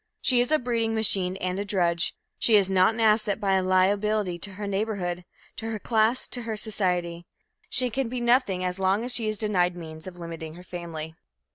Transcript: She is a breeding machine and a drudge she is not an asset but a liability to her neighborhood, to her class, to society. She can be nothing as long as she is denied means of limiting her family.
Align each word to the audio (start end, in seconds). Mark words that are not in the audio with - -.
She 0.19 0.39
is 0.39 0.51
a 0.51 0.57
breeding 0.57 0.95
machine 0.95 1.37
and 1.37 1.59
a 1.59 1.63
drudge 1.63 2.15
she 2.39 2.55
is 2.55 2.71
not 2.71 2.95
an 2.95 2.99
asset 2.99 3.39
but 3.39 3.53
a 3.59 3.61
liability 3.61 4.39
to 4.39 4.53
her 4.53 4.65
neighborhood, 4.65 5.25
to 5.57 5.69
her 5.69 5.77
class, 5.77 6.25
to 6.29 6.57
society. 6.57 7.27
She 7.69 7.91
can 7.91 8.09
be 8.09 8.19
nothing 8.19 8.63
as 8.63 8.79
long 8.79 9.03
as 9.03 9.13
she 9.13 9.27
is 9.27 9.37
denied 9.37 9.75
means 9.75 10.07
of 10.07 10.17
limiting 10.17 10.55
her 10.55 10.63
family. 10.63 11.13